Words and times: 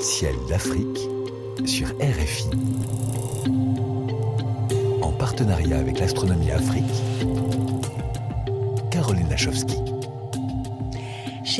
Ciel 0.00 0.34
d'Afrique 0.48 1.08
sur 1.66 1.88
RFI. 2.00 2.48
En 5.02 5.12
partenariat 5.12 5.78
avec 5.78 6.00
l'Astronomie 6.00 6.50
Afrique, 6.50 6.84
Caroline 8.90 9.28
Lachowski. 9.28 9.76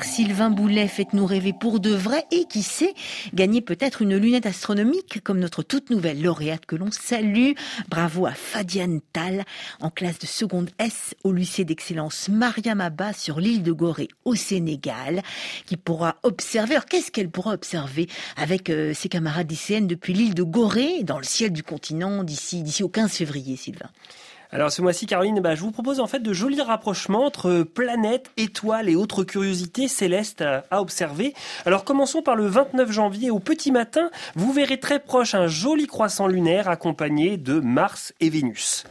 Sylvain 0.00 0.48
Boulet, 0.48 0.88
faites-nous 0.88 1.26
rêver 1.26 1.52
pour 1.52 1.78
de 1.78 1.90
vrai 1.90 2.24
et 2.30 2.46
qui 2.46 2.62
sait, 2.62 2.94
gagner 3.34 3.60
peut-être 3.60 4.00
une 4.00 4.16
lunette 4.16 4.46
astronomique 4.46 5.22
comme 5.22 5.38
notre 5.38 5.62
toute 5.62 5.90
nouvelle 5.90 6.22
lauréate 6.22 6.64
que 6.64 6.76
l'on 6.76 6.90
salue. 6.90 7.52
Bravo 7.88 8.24
à 8.24 8.32
Fadiane 8.32 9.00
Tal 9.12 9.44
en 9.80 9.90
classe 9.90 10.18
de 10.18 10.26
seconde 10.26 10.70
S 10.78 11.14
au 11.24 11.32
lycée 11.32 11.64
d'excellence 11.64 12.30
Mariam 12.30 12.80
Abba 12.80 13.12
sur 13.12 13.38
l'île 13.38 13.62
de 13.62 13.72
Gorée 13.72 14.08
au 14.24 14.34
Sénégal 14.34 15.22
qui 15.66 15.76
pourra 15.76 16.16
observer. 16.22 16.74
Alors 16.74 16.86
qu'est-ce 16.86 17.10
qu'elle 17.10 17.30
pourra 17.30 17.52
observer 17.52 18.08
avec 18.36 18.70
euh, 18.70 18.94
ses 18.94 19.10
camarades 19.10 19.50
lycéennes 19.50 19.86
depuis 19.86 20.14
l'île 20.14 20.34
de 20.34 20.42
Gorée 20.42 21.02
dans 21.02 21.18
le 21.18 21.24
ciel 21.24 21.52
du 21.52 21.62
continent 21.62 22.24
d'ici 22.24 22.62
d'ici 22.62 22.82
au 22.82 22.88
15 22.88 23.12
février, 23.12 23.56
Sylvain? 23.56 23.90
Alors 24.54 24.70
ce 24.70 24.82
mois-ci, 24.82 25.06
Caroline, 25.06 25.40
bah, 25.40 25.54
je 25.54 25.62
vous 25.62 25.70
propose 25.70 25.98
en 25.98 26.06
fait 26.06 26.18
de 26.18 26.32
jolis 26.34 26.60
rapprochements 26.60 27.24
entre 27.24 27.62
planètes, 27.62 28.30
étoiles 28.36 28.90
et 28.90 28.96
autres 28.96 29.24
curiosités 29.24 29.88
célestes 29.88 30.42
à, 30.42 30.82
observer. 30.82 31.32
Alors 31.64 31.84
commençons 31.84 32.20
par 32.20 32.36
le 32.36 32.46
29 32.46 32.92
janvier 32.92 33.30
au 33.30 33.38
petit 33.38 33.72
matin. 33.72 34.10
Vous 34.34 34.52
verrez 34.52 34.78
très 34.78 34.98
proche 34.98 35.34
un 35.34 35.46
joli 35.46 35.86
croissant 35.86 36.26
lunaire 36.26 36.68
accompagné 36.68 37.38
de 37.38 37.60
Mars 37.60 38.12
et 38.20 38.28
Vénus. 38.28 38.84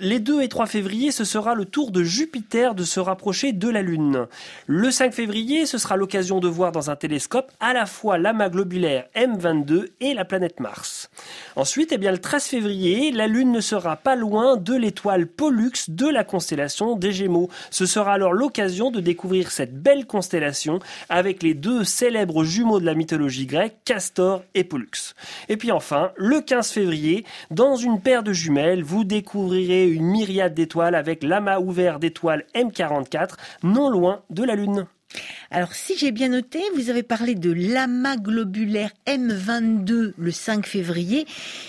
Les 0.00 0.20
2 0.20 0.42
et 0.42 0.48
3 0.48 0.66
février, 0.66 1.10
ce 1.10 1.24
sera 1.24 1.54
le 1.54 1.64
tour 1.64 1.90
de 1.90 2.02
Jupiter 2.02 2.74
de 2.74 2.84
se 2.84 3.00
rapprocher 3.00 3.52
de 3.52 3.68
la 3.68 3.82
Lune. 3.82 4.26
Le 4.66 4.90
5 4.90 5.12
février, 5.12 5.66
ce 5.66 5.78
sera 5.78 5.96
l'occasion 5.96 6.40
de 6.40 6.48
voir 6.48 6.72
dans 6.72 6.90
un 6.90 6.96
télescope 6.96 7.52
à 7.60 7.72
la 7.72 7.86
fois 7.86 8.18
l'amas 8.18 8.48
globulaire 8.48 9.06
M22 9.14 9.88
et 10.00 10.14
la 10.14 10.24
planète 10.24 10.60
Mars. 10.60 11.10
Ensuite, 11.56 11.92
eh 11.92 11.98
bien, 11.98 12.12
le 12.12 12.18
13 12.18 12.44
février, 12.44 13.12
la 13.12 13.26
Lune 13.26 13.52
ne 13.52 13.60
sera 13.60 13.96
pas 13.96 14.16
loin 14.16 14.56
de 14.56 14.74
l'étoile 14.74 15.26
Pollux 15.26 15.72
de 15.88 16.08
la 16.08 16.24
constellation 16.24 16.96
des 16.96 17.12
Gémeaux. 17.12 17.50
Ce 17.70 17.86
sera 17.86 18.14
alors 18.14 18.32
l'occasion 18.32 18.90
de 18.90 19.00
découvrir 19.00 19.50
cette 19.50 19.82
belle 19.82 20.06
constellation 20.06 20.78
avec 21.08 21.42
les 21.42 21.54
deux 21.54 21.84
célèbres 21.84 22.44
jumeaux 22.44 22.80
de 22.80 22.86
la 22.86 22.94
mythologie 22.94 23.46
grecque, 23.46 23.76
Castor 23.84 24.42
et 24.54 24.64
Pollux. 24.64 25.14
Et 25.48 25.56
puis 25.56 25.70
enfin, 25.70 26.12
le 26.16 26.40
15 26.40 26.70
février, 26.70 27.24
dans 27.50 27.76
une 27.76 28.00
paire 28.00 28.22
de 28.22 28.32
jumelles, 28.32 28.82
vous 28.82 29.04
découvrirez 29.04 29.81
une 29.86 30.06
myriade 30.06 30.54
d'étoiles 30.54 30.94
avec 30.94 31.22
l'amas 31.22 31.58
ouvert 31.60 31.98
d'étoiles 31.98 32.44
M44 32.54 33.34
non 33.62 33.90
loin 33.90 34.22
de 34.30 34.44
la 34.44 34.54
Lune. 34.54 34.86
Alors, 35.54 35.74
si 35.74 35.98
j'ai 35.98 36.12
bien 36.12 36.30
noté, 36.30 36.62
vous 36.74 36.88
avez 36.88 37.02
parlé 37.02 37.34
de 37.34 37.52
l'amas 37.52 38.16
globulaire 38.16 38.88
M22 39.06 40.14
le 40.16 40.30
5 40.30 40.64
février 40.64 41.26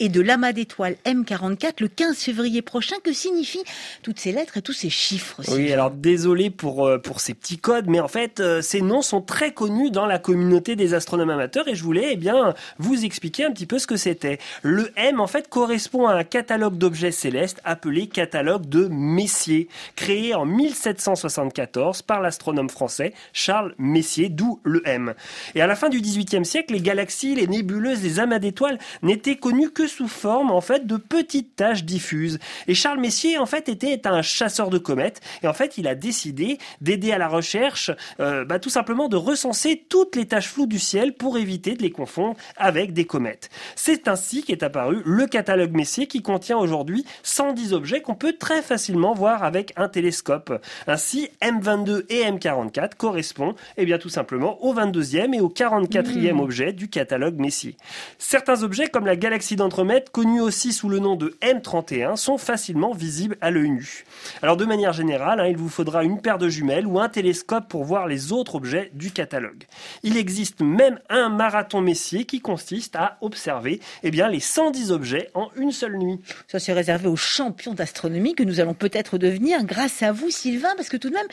et 0.00 0.08
de 0.08 0.22
l'amas 0.22 0.54
d'étoiles 0.54 0.96
M44 1.04 1.74
le 1.80 1.88
15 1.88 2.16
février 2.16 2.62
prochain. 2.62 2.96
Que 3.04 3.12
signifient 3.12 3.64
toutes 4.02 4.18
ces 4.18 4.32
lettres 4.32 4.56
et 4.56 4.62
tous 4.62 4.72
ces 4.72 4.88
chiffres 4.88 5.42
Oui, 5.48 5.70
alors 5.74 5.90
désolé 5.90 6.48
pour, 6.48 6.86
euh, 6.86 6.96
pour 6.96 7.20
ces 7.20 7.34
petits 7.34 7.58
codes, 7.58 7.86
mais 7.86 8.00
en 8.00 8.08
fait, 8.08 8.40
euh, 8.40 8.62
ces 8.62 8.80
noms 8.80 9.02
sont 9.02 9.20
très 9.20 9.52
connus 9.52 9.90
dans 9.90 10.06
la 10.06 10.18
communauté 10.18 10.74
des 10.74 10.94
astronomes 10.94 11.28
amateurs 11.28 11.68
et 11.68 11.74
je 11.74 11.84
voulais 11.84 12.08
eh 12.12 12.16
bien, 12.16 12.54
vous 12.78 13.04
expliquer 13.04 13.44
un 13.44 13.52
petit 13.52 13.66
peu 13.66 13.78
ce 13.78 13.86
que 13.86 13.96
c'était. 13.96 14.38
Le 14.62 14.90
M, 14.96 15.20
en 15.20 15.26
fait, 15.26 15.48
correspond 15.50 16.06
à 16.06 16.14
un 16.14 16.24
catalogue 16.24 16.78
d'objets 16.78 17.12
célestes 17.12 17.60
appelé 17.62 18.06
catalogue 18.06 18.66
de 18.70 18.88
Messier, 18.90 19.68
créé 19.96 20.34
en 20.34 20.46
1774 20.46 22.00
par 22.00 22.22
l'astronome 22.22 22.70
français 22.70 23.12
Charles 23.34 23.65
Messier, 23.78 24.28
d'où 24.28 24.60
le 24.64 24.82
M. 24.86 25.14
Et 25.54 25.60
à 25.60 25.66
la 25.66 25.76
fin 25.76 25.88
du 25.88 26.00
XVIIIe 26.00 26.44
siècle, 26.44 26.72
les 26.74 26.80
galaxies, 26.80 27.34
les 27.34 27.46
nébuleuses, 27.46 28.02
les 28.02 28.20
amas 28.20 28.38
d'étoiles 28.38 28.78
n'étaient 29.02 29.36
connues 29.36 29.70
que 29.70 29.86
sous 29.86 30.08
forme 30.08 30.50
en 30.50 30.60
fait 30.60 30.86
de 30.86 30.96
petites 30.96 31.56
taches 31.56 31.84
diffuses. 31.84 32.38
Et 32.68 32.74
Charles 32.74 33.00
Messier 33.00 33.38
en 33.38 33.46
fait 33.46 33.68
était 33.68 34.06
un 34.06 34.22
chasseur 34.22 34.70
de 34.70 34.78
comètes 34.78 35.20
et 35.42 35.48
en 35.48 35.52
fait 35.52 35.78
il 35.78 35.88
a 35.88 35.94
décidé 35.94 36.58
d'aider 36.80 37.12
à 37.12 37.18
la 37.18 37.28
recherche, 37.28 37.90
euh, 38.20 38.44
bah, 38.44 38.58
tout 38.58 38.70
simplement 38.70 39.08
de 39.08 39.16
recenser 39.16 39.84
toutes 39.88 40.16
les 40.16 40.26
taches 40.26 40.48
floues 40.48 40.66
du 40.66 40.78
ciel 40.78 41.14
pour 41.14 41.38
éviter 41.38 41.74
de 41.74 41.82
les 41.82 41.90
confondre 41.90 42.36
avec 42.56 42.92
des 42.92 43.04
comètes. 43.04 43.50
C'est 43.74 44.08
ainsi 44.08 44.42
qu'est 44.42 44.62
apparu 44.62 45.02
le 45.04 45.26
catalogue 45.26 45.72
Messier 45.72 46.06
qui 46.06 46.22
contient 46.22 46.58
aujourd'hui 46.58 47.04
110 47.22 47.72
objets 47.72 48.02
qu'on 48.02 48.14
peut 48.14 48.34
très 48.38 48.62
facilement 48.62 49.14
voir 49.14 49.42
avec 49.42 49.72
un 49.76 49.88
télescope. 49.88 50.52
Ainsi, 50.86 51.28
M22 51.42 52.04
et 52.08 52.24
M44 52.24 52.94
correspond 52.96 53.54
eh 53.76 53.84
bien, 53.84 53.98
tout 53.98 54.08
simplement 54.08 54.62
au 54.64 54.74
22e 54.74 55.34
et 55.34 55.40
au 55.40 55.48
44e 55.48 56.32
mmh. 56.32 56.40
objet 56.40 56.72
du 56.72 56.88
catalogue 56.88 57.38
Messier. 57.38 57.76
Certains 58.18 58.62
objets, 58.62 58.88
comme 58.88 59.06
la 59.06 59.16
galaxie 59.16 59.56
d'Andromède, 59.56 60.10
connue 60.10 60.40
aussi 60.40 60.72
sous 60.72 60.88
le 60.88 60.98
nom 60.98 61.16
de 61.16 61.36
M31, 61.42 62.16
sont 62.16 62.38
facilement 62.38 62.92
visibles 62.92 63.36
à 63.40 63.50
l'œil 63.50 63.70
nu. 63.70 64.04
Alors, 64.42 64.56
de 64.56 64.64
manière 64.64 64.92
générale, 64.92 65.40
hein, 65.40 65.46
il 65.46 65.56
vous 65.56 65.68
faudra 65.68 66.04
une 66.04 66.20
paire 66.20 66.38
de 66.38 66.48
jumelles 66.48 66.86
ou 66.86 67.00
un 67.00 67.08
télescope 67.08 67.68
pour 67.68 67.84
voir 67.84 68.06
les 68.06 68.32
autres 68.32 68.54
objets 68.54 68.90
du 68.94 69.10
catalogue. 69.10 69.64
Il 70.02 70.16
existe 70.16 70.60
même 70.60 70.98
un 71.08 71.28
marathon 71.28 71.80
Messier 71.80 72.24
qui 72.24 72.40
consiste 72.40 72.96
à 72.96 73.18
observer 73.20 73.80
eh 74.02 74.10
bien, 74.10 74.28
les 74.28 74.40
110 74.40 74.92
objets 74.92 75.30
en 75.34 75.50
une 75.56 75.72
seule 75.72 75.96
nuit. 75.96 76.20
Ça, 76.48 76.58
c'est 76.58 76.72
réservé 76.72 77.08
aux 77.08 77.16
champions 77.16 77.74
d'astronomie 77.74 78.34
que 78.34 78.42
nous 78.42 78.60
allons 78.60 78.74
peut-être 78.74 79.18
devenir 79.18 79.64
grâce 79.64 80.02
à 80.02 80.12
vous, 80.12 80.30
Sylvain, 80.30 80.74
parce 80.76 80.88
que 80.88 80.96
tout 80.96 81.10
de 81.10 81.14
même, 81.14 81.26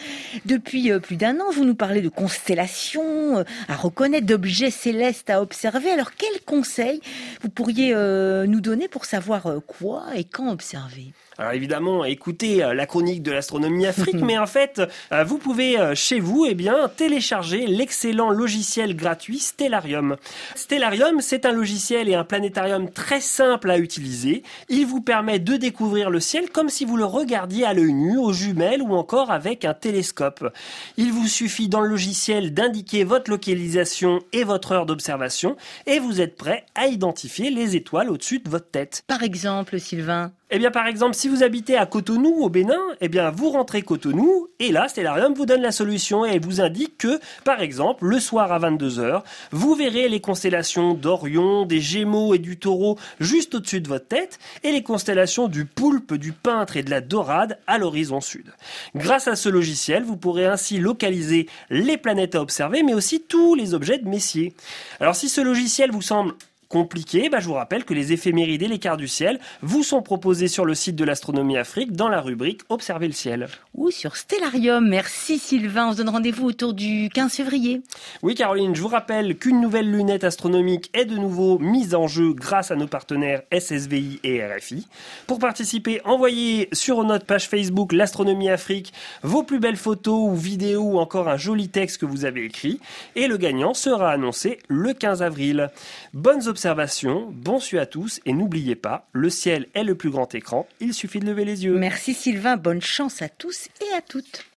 depuis 0.45 0.91
euh, 0.91 0.99
plus 0.99 1.15
d'un 1.15 1.39
an, 1.39 1.51
vous 1.51 1.65
nous 1.65 1.75
parler 1.75 2.01
de 2.03 2.09
constellations 2.09 3.39
euh, 3.39 3.43
à 3.67 3.75
reconnaître, 3.75 4.27
d'objets 4.27 4.69
célestes 4.69 5.29
à 5.29 5.41
observer. 5.41 5.89
Alors, 5.89 6.11
quels 6.15 6.41
conseils 6.45 7.01
vous 7.41 7.49
pourriez 7.49 7.93
euh, 7.93 8.45
nous 8.45 8.61
donner 8.61 8.87
pour 8.87 9.05
savoir 9.05 9.47
euh, 9.47 9.59
quoi 9.59 10.03
et 10.15 10.23
quand 10.23 10.51
observer? 10.51 11.13
Alors 11.39 11.53
évidemment, 11.53 12.05
écoutez 12.05 12.57
la 12.57 12.85
chronique 12.85 13.23
de 13.23 13.31
l'astronomie 13.31 13.87
Afrique, 13.87 14.13
mais 14.21 14.37
en 14.37 14.45
fait, 14.45 14.83
vous 15.25 15.39
pouvez 15.39 15.79
chez 15.95 16.19
vous 16.19 16.45
eh 16.47 16.53
bien, 16.53 16.87
télécharger 16.95 17.65
l'excellent 17.65 18.29
logiciel 18.29 18.95
gratuit 18.95 19.39
Stellarium. 19.39 20.17
Stellarium, 20.53 21.21
c'est 21.21 21.47
un 21.47 21.51
logiciel 21.51 22.07
et 22.07 22.13
un 22.13 22.23
planétarium 22.23 22.87
très 22.91 23.19
simple 23.19 23.71
à 23.71 23.79
utiliser. 23.79 24.43
Il 24.69 24.85
vous 24.85 25.01
permet 25.01 25.39
de 25.39 25.57
découvrir 25.57 26.11
le 26.11 26.19
ciel 26.19 26.51
comme 26.51 26.69
si 26.69 26.85
vous 26.85 26.97
le 26.97 27.05
regardiez 27.05 27.65
à 27.65 27.73
l'œil 27.73 27.93
nu, 27.93 28.19
aux 28.19 28.31
jumelles 28.31 28.83
ou 28.83 28.93
encore 28.93 29.31
avec 29.31 29.65
un 29.65 29.73
télescope. 29.73 30.53
Il 30.97 31.11
vous 31.11 31.27
suffit 31.27 31.67
dans 31.67 31.81
le 31.81 31.92
logiciel 31.93 32.55
d'indiquer 32.55 33.03
votre 33.03 33.29
localisation 33.29 34.19
et 34.31 34.43
votre 34.43 34.71
heure 34.71 34.87
d'observation 34.87 35.55
et 35.85 35.99
vous 35.99 36.21
êtes 36.21 36.37
prêt 36.37 36.65
à 36.73 36.87
identifier 36.87 37.51
les 37.51 37.75
étoiles 37.75 38.09
au-dessus 38.09 38.39
de 38.39 38.49
votre 38.49 38.71
tête. 38.71 39.03
Par 39.05 39.21
exemple, 39.21 39.79
Sylvain 39.79 40.31
eh 40.55 40.59
bien, 40.59 40.69
par 40.69 40.85
exemple, 40.85 41.15
si 41.15 41.27
vous 41.29 41.41
habitez 41.41 41.77
à 41.77 41.87
Cotonou, 41.87 42.43
au 42.43 42.47
Bénin, 42.47 42.79
eh 43.01 43.09
bien, 43.09 43.31
vous 43.31 43.49
rentrez 43.49 43.81
Cotonou, 43.81 44.49
et 44.59 44.71
là, 44.71 44.87
Stellarium 44.87 45.33
vous 45.33 45.47
donne 45.47 45.63
la 45.63 45.71
solution 45.71 46.25
et 46.25 46.37
vous 46.37 46.61
indique 46.61 46.99
que, 46.99 47.19
par 47.43 47.59
exemple, 47.59 48.05
le 48.05 48.19
soir 48.19 48.51
à 48.51 48.59
22h, 48.59 49.23
vous 49.51 49.73
verrez 49.73 50.07
les 50.09 50.21
constellations 50.21 50.93
d'Orion, 50.93 51.65
des 51.65 51.81
Gémeaux 51.81 52.35
et 52.35 52.37
du 52.37 52.59
Taureau 52.59 52.99
juste 53.19 53.55
au-dessus 53.55 53.81
de 53.81 53.87
votre 53.87 54.07
tête, 54.07 54.37
et 54.61 54.71
les 54.71 54.83
constellations 54.83 55.47
du 55.47 55.65
Poulpe, 55.65 56.13
du 56.13 56.33
Peintre 56.33 56.77
et 56.77 56.83
de 56.83 56.91
la 56.91 57.01
Dorade 57.01 57.57
à 57.65 57.79
l'horizon 57.79 58.21
sud. 58.21 58.53
Grâce 58.93 59.27
à 59.27 59.35
ce 59.35 59.49
logiciel, 59.49 60.03
vous 60.03 60.17
pourrez 60.17 60.45
ainsi 60.45 60.77
localiser 60.77 61.49
les 61.71 61.97
planètes 61.97 62.35
à 62.35 62.41
observer, 62.41 62.83
mais 62.83 62.93
aussi 62.93 63.21
tous 63.21 63.55
les 63.55 63.73
objets 63.73 63.97
de 63.97 64.07
Messier. 64.07 64.53
Alors, 64.99 65.15
si 65.15 65.29
ce 65.29 65.41
logiciel 65.41 65.89
vous 65.89 66.03
semble 66.03 66.35
compliqué, 66.73 67.29
bah, 67.29 67.39
je 67.39 67.45
vous 67.45 67.53
rappelle 67.53 67.85
que 67.85 67.93
les 67.93 68.13
éphémérides 68.13 68.63
et 68.63 68.67
les 68.67 68.79
quarts 68.79 68.97
du 68.97 69.07
ciel 69.07 69.39
vous 69.61 69.83
sont 69.83 70.01
proposés 70.01 70.47
sur 70.47 70.65
le 70.65 70.73
site 70.73 70.95
de 70.95 71.05
l'Astronomie 71.05 71.55
Afrique 71.55 71.91
dans 71.91 72.09
la 72.09 72.19
rubrique 72.19 72.61
Observer 72.69 73.05
le 73.05 73.13
ciel. 73.13 73.47
Ou 73.75 73.91
sur 73.91 74.15
Stellarium. 74.15 74.89
Merci 74.89 75.37
Sylvain. 75.37 75.89
On 75.89 75.91
se 75.91 75.97
donne 75.97 76.09
rendez-vous 76.09 76.47
autour 76.47 76.73
du 76.73 77.09
15 77.13 77.31
février. 77.31 77.83
Oui 78.23 78.33
Caroline, 78.33 78.73
je 78.73 78.81
vous 78.81 78.87
rappelle 78.87 79.37
qu'une 79.37 79.61
nouvelle 79.61 79.91
lunette 79.91 80.23
astronomique 80.23 80.89
est 80.95 81.05
de 81.05 81.15
nouveau 81.15 81.59
mise 81.59 81.93
en 81.93 82.07
jeu 82.07 82.33
grâce 82.33 82.71
à 82.71 82.75
nos 82.75 82.87
partenaires 82.87 83.43
SSVI 83.51 84.19
et 84.23 84.43
RFI. 84.43 84.87
Pour 85.27 85.37
participer, 85.37 86.01
envoyez 86.05 86.69
sur 86.73 87.03
notre 87.03 87.27
page 87.27 87.47
Facebook 87.47 87.93
l'Astronomie 87.93 88.49
Afrique 88.49 88.93
vos 89.21 89.43
plus 89.43 89.59
belles 89.59 89.77
photos 89.77 90.27
ou 90.27 90.35
vidéos 90.35 90.93
ou 90.93 90.97
encore 90.97 91.29
un 91.29 91.37
joli 91.37 91.69
texte 91.69 91.99
que 92.01 92.07
vous 92.07 92.25
avez 92.25 92.45
écrit. 92.45 92.79
Et 93.15 93.27
le 93.27 93.37
gagnant 93.37 93.75
sera 93.75 94.09
annoncé 94.09 94.57
le 94.69 94.93
15 94.93 95.21
avril. 95.21 95.69
Bonnes 96.15 96.47
observations 96.47 96.62
observation, 96.63 97.27
bon 97.29 97.59
su 97.59 97.77
à 97.77 97.85
tous 97.85 98.21
et 98.25 98.31
n'oubliez 98.31 98.75
pas, 98.75 99.09
le 99.11 99.29
ciel 99.29 99.67
est 99.73 99.83
le 99.83 99.95
plus 99.95 100.09
grand 100.09 100.33
écran, 100.33 100.65
il 100.79 100.93
suffit 100.93 101.19
de 101.19 101.25
lever 101.25 101.43
les 101.43 101.65
yeux. 101.65 101.77
Merci 101.77 102.13
Sylvain, 102.13 102.55
bonne 102.55 102.81
chance 102.81 103.21
à 103.21 103.27
tous 103.27 103.67
et 103.81 103.93
à 103.93 103.99
toutes. 103.99 104.45